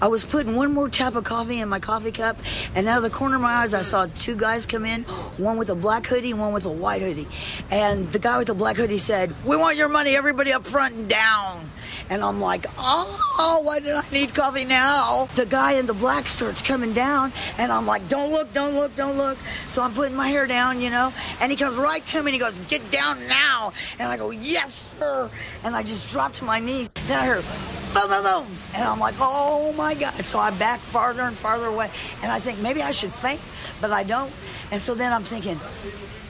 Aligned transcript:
I 0.00 0.08
was 0.08 0.24
putting 0.24 0.56
one 0.56 0.74
more 0.74 0.88
tap 0.88 1.14
of 1.14 1.24
coffee 1.24 1.60
in 1.60 1.68
my 1.68 1.80
coffee 1.80 2.12
cup, 2.12 2.36
and 2.74 2.86
out 2.86 2.98
of 2.98 3.02
the 3.02 3.10
corner 3.10 3.36
of 3.36 3.42
my 3.42 3.62
eyes, 3.62 3.72
I 3.72 3.82
saw 3.82 4.06
two 4.14 4.36
guys 4.36 4.66
come 4.66 4.84
in, 4.84 5.04
one 5.38 5.56
with 5.56 5.70
a 5.70 5.74
black 5.74 6.06
hoodie, 6.06 6.34
one 6.34 6.52
with 6.52 6.66
a 6.66 6.70
white 6.70 7.00
hoodie. 7.00 7.28
And 7.70 8.12
the 8.12 8.18
guy 8.18 8.36
with 8.36 8.48
the 8.48 8.54
black 8.54 8.76
hoodie 8.76 8.98
said, 8.98 9.34
"We 9.44 9.56
want 9.56 9.76
your 9.76 9.88
money, 9.88 10.14
everybody 10.14 10.52
up 10.52 10.66
front 10.66 10.94
and 10.94 11.08
down." 11.08 11.70
And 12.10 12.22
I'm 12.22 12.40
like, 12.40 12.66
"Oh, 12.78 13.60
why 13.62 13.80
did 13.80 13.94
I 13.94 14.04
need 14.12 14.34
coffee 14.34 14.64
now?" 14.64 15.28
The 15.34 15.46
guy 15.46 15.72
in 15.72 15.86
the 15.86 15.94
black 15.94 16.28
starts 16.28 16.60
coming 16.60 16.92
down, 16.92 17.32
and 17.56 17.72
I'm 17.72 17.86
like, 17.86 18.06
"Don't 18.08 18.30
look, 18.30 18.52
don't 18.52 18.74
look, 18.74 18.94
don't 18.96 19.16
look." 19.16 19.38
So 19.68 19.82
I'm 19.82 19.94
putting 19.94 20.14
my 20.14 20.28
hair 20.28 20.46
down, 20.46 20.80
you 20.80 20.90
know, 20.90 21.12
and 21.40 21.50
he 21.50 21.56
comes 21.56 21.76
right 21.76 22.04
to 22.06 22.22
me 22.22 22.30
and 22.30 22.34
he 22.34 22.38
goes, 22.38 22.58
"Get 22.68 22.90
down 22.90 23.26
now!" 23.28 23.72
And 23.98 24.12
I 24.12 24.18
go, 24.18 24.30
"Yes, 24.30 24.94
sir!" 24.98 25.30
And 25.64 25.74
I 25.74 25.82
just 25.82 26.12
dropped 26.12 26.36
to 26.36 26.44
my 26.44 26.60
knees. 26.60 26.88
Then 27.08 27.18
I 27.18 27.26
heard 27.26 27.44
boom, 27.96 28.10
boom, 28.10 28.22
boom. 28.22 28.58
And 28.74 28.84
I'm 28.84 28.98
like, 28.98 29.14
oh 29.20 29.72
my 29.72 29.94
God. 29.94 30.24
So 30.24 30.38
I 30.38 30.50
back 30.50 30.80
farther 30.80 31.22
and 31.22 31.36
farther 31.36 31.66
away. 31.66 31.90
And 32.22 32.30
I 32.30 32.40
think 32.40 32.58
maybe 32.58 32.82
I 32.82 32.90
should 32.90 33.12
faint, 33.12 33.40
but 33.80 33.90
I 33.90 34.02
don't. 34.02 34.32
And 34.70 34.80
so 34.80 34.94
then 34.94 35.12
I'm 35.12 35.24
thinking, 35.24 35.58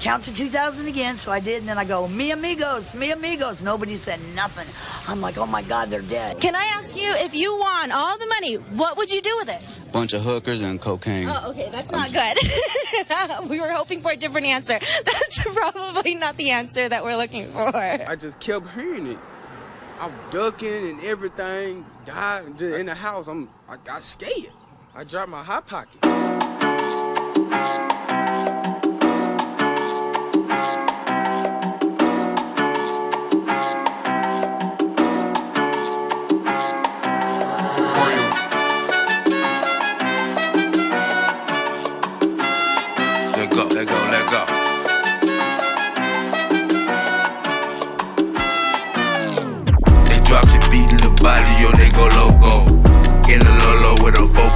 count 0.00 0.24
to 0.24 0.32
2000 0.32 0.86
again. 0.86 1.16
So 1.16 1.30
I 1.30 1.40
did. 1.40 1.58
And 1.58 1.68
then 1.68 1.78
I 1.78 1.84
go, 1.84 2.08
mi 2.08 2.30
amigos, 2.30 2.94
mi 2.94 3.10
amigos. 3.10 3.60
Nobody 3.60 3.96
said 3.96 4.20
nothing. 4.34 4.66
I'm 5.06 5.20
like, 5.20 5.36
oh 5.36 5.46
my 5.46 5.62
God, 5.62 5.90
they're 5.90 6.02
dead. 6.02 6.40
Can 6.40 6.54
I 6.54 6.64
ask 6.64 6.96
you 6.96 7.12
if 7.16 7.34
you 7.34 7.56
won 7.58 7.92
all 7.92 8.18
the 8.18 8.26
money, 8.26 8.54
what 8.54 8.96
would 8.96 9.10
you 9.10 9.20
do 9.20 9.36
with 9.36 9.50
it? 9.50 9.62
Bunch 9.92 10.12
of 10.12 10.22
hookers 10.22 10.62
and 10.62 10.80
cocaine. 10.80 11.28
Oh, 11.28 11.50
okay, 11.50 11.68
that's 11.70 11.90
not 11.90 12.12
good. 12.12 13.48
we 13.50 13.60
were 13.60 13.70
hoping 13.70 14.00
for 14.00 14.12
a 14.12 14.16
different 14.16 14.46
answer. 14.46 14.78
That's 15.04 15.42
probably 15.42 16.14
not 16.14 16.36
the 16.36 16.50
answer 16.50 16.88
that 16.88 17.02
we're 17.02 17.16
looking 17.16 17.50
for. 17.50 17.74
I 17.74 18.14
just 18.14 18.38
kept 18.38 18.68
hearing 18.70 19.08
it. 19.08 19.18
I'm 20.00 20.14
ducking 20.30 20.88
and 20.88 21.04
everything. 21.04 21.84
In 22.06 22.86
the 22.86 22.94
house. 22.94 23.28
I'm 23.28 23.50
I 23.68 23.76
got 23.76 24.02
scared. 24.02 24.50
I 24.94 25.04
dropped 25.04 25.28
my 25.28 25.42
hot 25.42 25.66
pocket. 25.66 26.02
Let 43.36 43.50
go, 43.50 43.66
let 43.66 43.86
go, 43.86 43.94
let 44.10 44.30
go. 44.30 44.69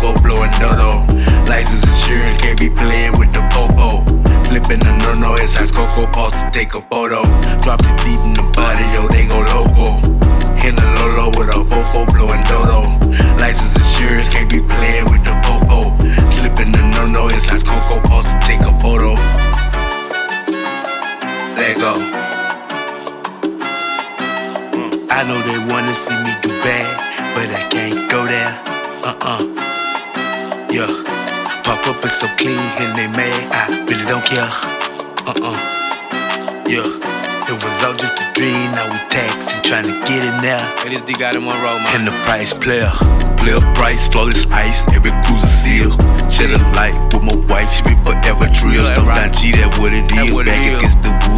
A 0.04 0.12
Foco 0.12 0.20
blowing 0.22 0.50
dodo. 0.60 1.04
License 1.48 1.84
insurance 1.84 2.36
can't 2.36 2.58
be 2.58 2.68
playing 2.70 3.18
with 3.18 3.32
the 3.32 3.40
popo. 3.52 4.04
Flipping 4.48 4.80
the 4.80 4.92
no 5.04 5.14
no, 5.14 5.34
it's 5.34 5.56
as 5.56 5.70
Coco 5.70 6.06
pause 6.12 6.32
to 6.32 6.50
take 6.52 6.74
a 6.74 6.80
photo. 6.82 7.22
Drop 7.64 7.80
the 7.80 7.92
beat 8.04 8.20
in 8.20 8.34
the 8.34 8.44
body, 8.52 8.84
yo, 8.92 9.08
they 9.08 9.26
go 9.26 9.40
loco. 9.52 10.00
In 10.64 10.76
the 10.76 10.86
Lolo 10.96 11.28
with 11.36 11.48
a 11.48 11.60
Foco 11.68 12.04
blowing 12.12 12.42
dodo. 12.44 12.88
License 13.40 13.76
insurance 13.76 14.28
can't 14.28 14.48
be 14.50 14.60
playing 14.60 15.04
with 15.10 15.24
the 15.24 15.34
popo. 15.44 15.96
Flipping 16.36 16.72
the 16.72 16.82
no 16.96 17.06
no, 17.06 17.28
it's 17.28 17.50
as 17.52 17.62
Coco 17.62 18.00
pause 18.00 18.24
to 18.24 18.36
take 18.44 18.60
a 18.60 18.72
photo. 18.78 19.14
Let 21.56 21.76
go. 21.76 21.94
Mm. 24.72 24.92
I 25.10 25.24
know 25.24 25.40
they 25.48 25.58
wanna 25.72 25.94
see 25.94 26.16
me 26.24 26.32
do 26.42 26.50
bad, 26.60 26.88
but 27.34 27.48
I 27.52 27.68
can't 27.68 28.10
go 28.10 28.24
there. 28.24 28.60
Uh-uh. 29.04 29.73
Yeah. 30.74 30.90
Pop 31.62 31.86
up 31.86 32.02
and 32.02 32.10
so 32.10 32.26
clean 32.34 32.58
and 32.82 32.90
they 32.98 33.06
mad. 33.14 33.46
I 33.54 33.70
really 33.86 34.02
don't 34.10 34.26
care. 34.26 34.50
Uh-uh. 35.22 35.54
Yeah. 36.66 36.82
It 37.46 37.54
was 37.62 37.76
all 37.86 37.94
just 37.94 38.18
a 38.18 38.26
dream. 38.34 38.74
Now 38.74 38.90
we 38.90 38.98
taxing, 39.06 39.62
trying 39.62 39.86
to 39.86 39.94
get 40.02 40.26
in 40.26 40.34
there. 40.42 40.58
Hey, 40.82 40.90
this 40.90 41.02
DGotti 41.06 41.38
Monroe, 41.38 41.78
man. 41.78 42.02
And 42.02 42.06
the 42.10 42.14
price 42.26 42.50
player. 42.52 42.90
Player 43.38 43.62
price, 43.78 44.08
flawless 44.08 44.50
ice, 44.50 44.82
every 44.90 45.14
cruiser 45.22 45.46
seal. 45.46 45.94
Shed 46.26 46.50
a 46.50 46.58
light 46.74 46.96
with 47.14 47.22
my 47.22 47.38
wife, 47.46 47.70
she 47.70 47.86
be 47.86 47.94
forever 48.02 48.50
drills. 48.58 48.82
Yeah, 48.90 48.98
Don't 48.98 49.06
right. 49.06 49.30
down 49.30 49.32
G, 49.38 49.52
that 49.54 49.70
what 49.78 49.94
it 49.94 50.10
is. 50.10 50.26
it 50.26 50.46
Back 50.46 50.58
against 50.74 51.02
the 51.06 51.12
wood 51.30 51.33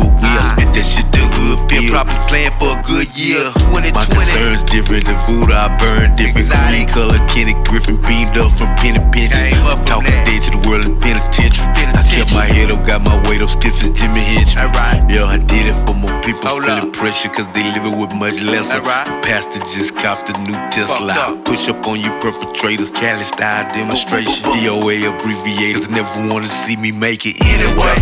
playing 2.37 2.53
for 2.61 2.77
a 2.77 2.83
good 2.85 3.09
year. 3.17 3.49
My 3.73 4.05
concerns 4.05 4.63
different 4.65 5.07
than 5.07 5.17
Buddha, 5.25 5.57
I 5.57 5.69
burn 5.81 6.15
different. 6.15 6.53
Green 6.69 6.89
color, 6.89 7.19
Kenny 7.33 7.57
Griffin 7.65 7.97
beamed 8.05 8.37
up 8.37 8.53
from 8.59 8.69
Penny 8.77 9.01
Pinch. 9.13 9.33
Came 9.33 9.65
up 9.65 9.81
from 9.81 10.05
Talking 10.05 10.21
dead 10.29 10.43
to 10.45 10.51
the 10.53 10.61
world 10.69 10.85
in 10.85 10.99
penitentiary. 11.01 11.65
I 11.97 12.05
kept 12.05 12.33
my 12.35 12.45
head 12.45 12.71
up, 12.71 12.85
got 12.87 13.01
my 13.01 13.17
weight 13.29 13.41
up 13.41 13.49
stiff 13.49 13.81
as 13.83 13.91
Jimmy 13.91 14.21
Hitch. 14.21 14.57
Alright. 14.57 15.09
Yeah, 15.09 15.25
I 15.25 15.39
did 15.39 15.65
it 15.73 15.77
for 15.87 15.95
more 15.95 16.13
people 16.23 16.45
Hold 16.45 16.65
feeling 16.65 16.89
up. 16.89 16.93
pressure 16.93 17.29
cause 17.31 17.49
they 17.53 17.65
living 17.73 17.99
with 17.99 18.15
much 18.15 18.37
less. 18.43 18.69
Alright. 18.73 19.07
Pastor 19.25 19.61
just 19.73 19.97
copped 19.97 20.29
a 20.29 20.35
new 20.43 20.57
Tesla. 20.69 21.13
Up. 21.13 21.45
Push 21.45 21.69
up 21.69 21.87
on 21.89 22.01
you 22.01 22.11
perpetrators. 22.21 22.91
Cali 22.91 23.25
style 23.25 23.65
demonstration. 23.73 24.45
DOA 24.61 25.09
abbreviators 25.09 25.89
never 25.89 26.13
wanna 26.29 26.49
see 26.49 26.77
me 26.77 26.93
make 26.93 27.25
it 27.25 27.41
anyway. 27.41 27.97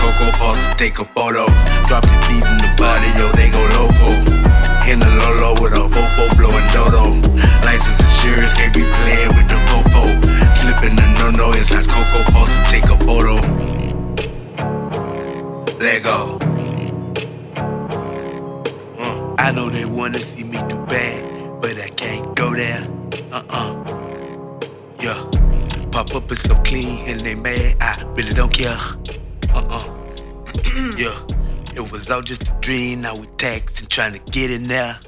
No 0.00 0.08
inside 0.08 0.30
Coco 0.30 0.38
Pause 0.38 0.58
to 0.58 0.74
take 0.76 0.98
a 0.98 1.04
photo. 1.04 1.46
Drop 1.86 2.02
the 2.02 2.16
beat 2.28 2.44
in 2.44 2.58
the 2.58 2.70
body, 2.76 3.08
yo, 3.18 3.30
they 3.32 3.50
go 3.50 3.60
loco. 3.76 4.10
In 4.88 4.98
the 4.98 5.06
Lolo 5.20 5.52
with 5.60 5.72
a 5.72 5.88
fofo 5.88 6.36
blowing 6.36 6.66
dodo. 6.72 7.14
License 7.64 8.00
insurance 8.00 8.54
can't 8.54 8.74
be 8.74 8.82
playing 8.82 9.28
with 9.36 9.48
the 9.48 9.58
popo. 9.68 10.02
Flipping 10.60 10.96
the 10.96 11.06
no 11.18 11.30
no 11.30 11.52
inside 11.52 11.86
Coco 11.88 12.24
Pause 12.32 12.50
to 12.50 12.62
take 12.70 12.84
a 12.84 12.98
photo. 13.04 13.34
Let 15.78 16.02
go. 16.02 16.38
Uh, 18.98 19.34
I 19.38 19.52
know 19.52 19.70
they 19.70 19.84
wanna 19.84 20.18
see 20.18 20.44
me 20.44 20.58
do 20.68 20.78
bad, 20.86 21.60
but 21.60 21.78
I 21.78 21.88
can't 21.88 22.34
go 22.34 22.52
there. 22.54 22.86
Uh-uh. 23.32 23.74
Yeah. 25.00 25.24
Pop 25.92 26.14
up 26.14 26.30
is 26.30 26.40
so 26.42 26.54
clean 26.62 27.08
and 27.08 27.20
they 27.20 27.34
mad. 27.34 27.76
I 27.80 28.02
really 28.14 28.34
don't 28.34 28.52
care. 28.52 28.78
Yeah. 30.96 31.18
It 31.74 31.90
was 31.92 32.10
all 32.10 32.22
just 32.22 32.42
a 32.42 32.52
dream. 32.60 33.02
Now 33.02 33.16
we 33.16 33.26
taxing, 33.36 33.88
trying 33.88 34.12
to 34.14 34.30
get 34.30 34.50
in 34.50 34.66
there. 34.66 34.98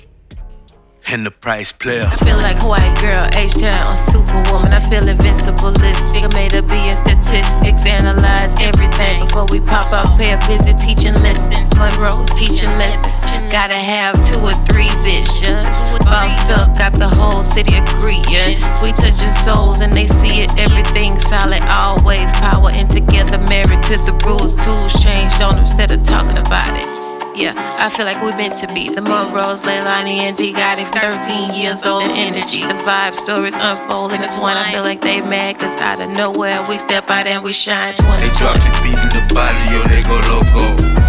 And 1.09 1.27
the 1.27 1.33
price 1.33 1.73
player. 1.73 2.05
I 2.07 2.17
feel 2.17 2.37
like 2.39 2.63
white 2.65 2.97
girl, 3.01 3.29
H-Town, 3.35 3.93
a 3.93 3.99
superwoman. 3.99 4.73
I 4.73 4.81
feel 4.81 5.03
invincibleistic. 5.03 6.23
I 6.23 6.35
made 6.35 6.53
her 6.53 6.63
be 6.63 6.79
in 6.79 6.97
statistics, 6.97 7.85
analyze 7.87 8.55
everything 8.61 9.25
before 9.25 9.47
we 9.47 9.61
pop 9.61 9.93
out. 9.93 10.17
Pay 10.19 10.33
a 10.33 10.39
visit, 10.47 10.79
teaching 10.79 11.15
lessons. 11.15 11.75
Monroe's 11.77 12.31
teaching 12.39 12.71
lessons. 12.79 13.22
Gotta 13.53 13.75
have 13.75 14.17
two 14.25 14.41
or 14.41 14.57
three 14.65 14.89
visions. 15.05 15.69
Bossed 16.09 16.49
up, 16.57 16.73
got 16.73 16.95
the 16.95 17.07
whole 17.07 17.45
city 17.45 17.77
agreeing. 17.77 18.57
We 18.81 18.97
touching 18.97 19.31
souls 19.45 19.83
and 19.83 19.93
they 19.93 20.09
see 20.09 20.41
it. 20.41 20.57
Everything 20.57 21.21
solid, 21.21 21.61
always 21.69 22.33
power 22.41 22.71
and 22.73 22.89
together. 22.89 23.37
Married 23.53 23.83
to 23.93 24.01
the 24.09 24.17
rules, 24.25 24.55
tools 24.55 24.97
changed 25.05 25.43
on 25.43 25.57
them 25.57 25.65
instead 25.69 25.93
of 25.93 26.03
talking 26.03 26.39
about 26.39 26.73
it. 26.81 26.89
Yeah, 27.37 27.53
I 27.77 27.91
feel 27.91 28.07
like 28.07 28.23
we're 28.23 28.35
meant 28.41 28.57
to 28.65 28.73
be. 28.73 28.89
The 28.89 29.03
Monroes, 29.03 29.61
Leilani, 29.69 30.25
and 30.25 30.35
DGotti 30.35 30.89
13 30.89 31.53
years 31.53 31.85
old 31.85 32.05
and 32.05 32.13
energy. 32.13 32.63
The 32.63 32.81
vibe 32.89 33.17
stories 33.17 33.55
unfolding. 33.61 34.23
It's 34.23 34.39
one 34.39 34.57
I 34.57 34.65
feel 34.73 34.83
like 34.83 35.03
they 35.03 35.21
mad, 35.21 35.59
cause 35.59 35.79
out 35.79 36.01
of 36.01 36.17
nowhere 36.17 36.65
we 36.71 36.79
step 36.79 37.11
out 37.11 37.27
and 37.27 37.45
we 37.45 37.53
shine. 37.53 37.93
They 38.17 38.33
drop 38.33 38.57
2020. 38.57 38.65
the 38.65 38.73
beat 38.81 38.97
in 38.97 39.11
the 39.13 39.35
body, 39.35 39.61
yo, 39.69 39.85
they 39.93 40.01
go 40.09 40.17
loco. 40.33 41.02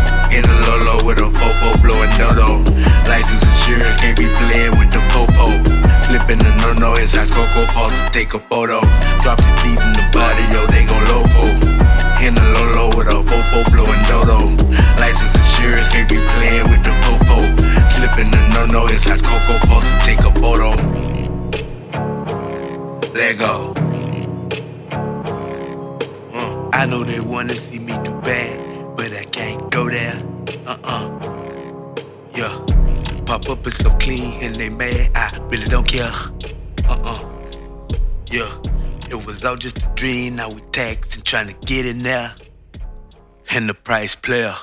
Take 8.14 8.34
a 8.36 8.40
photo. 8.40 8.80
Drop 9.22 9.38
the 9.40 9.52
beat 9.66 9.82
in 9.82 9.94
the 9.98 10.06
body, 10.14 10.46
yo, 10.54 10.62
they 10.70 10.86
go 10.86 10.94
loco. 11.10 11.50
In 12.22 12.36
the 12.36 12.46
Lolo 12.54 12.96
with 12.96 13.08
a 13.08 13.18
fofo 13.26 13.60
blowing 13.74 14.04
dodo. 14.08 14.38
License 15.02 15.36
insurance 15.36 15.90
can't 15.90 16.08
be 16.08 16.22
playing 16.22 16.70
with 16.70 16.84
the 16.86 16.94
popo. 17.04 17.42
Flipping 17.98 18.30
the 18.30 18.40
no 18.54 18.66
no 18.68 18.88
inside 18.88 19.22
Coco 19.24 19.58
Pause 19.66 19.86
to 19.86 20.00
take 20.06 20.20
a 20.20 20.32
photo. 20.40 20.70
Let 23.14 23.40
go. 23.40 23.74
Uh, 26.34 26.70
I 26.72 26.86
know 26.86 27.04
they 27.04 27.20
wanna 27.20 27.56
see 27.56 27.80
me 27.80 27.94
do 28.04 28.14
bad, 28.22 28.96
but 28.96 29.12
I 29.12 29.24
can't 29.24 29.72
go 29.72 29.90
there. 29.90 30.22
Uh-uh. 30.68 31.10
Yeah. 32.36 32.56
Pop 33.26 33.50
up 33.50 33.66
is 33.66 33.76
so 33.76 33.90
clean 33.98 34.40
and 34.44 34.56
they 34.56 34.70
mad. 34.70 35.10
I 35.16 35.36
really 35.50 35.68
don't 35.68 35.88
care. 35.88 36.14
Yeah. 38.34 38.52
It 39.12 39.26
was 39.28 39.46
all 39.46 39.56
just 39.56 39.78
a 39.78 39.92
dream. 39.94 40.38
Now 40.38 40.50
we 40.50 40.60
taxing, 40.72 41.22
trying 41.22 41.50
to 41.50 41.54
get 41.68 41.86
in 41.86 42.02
there. 42.02 42.34
and 43.52 43.70
the 43.70 43.76
price 43.76 44.16
player. 44.16 44.56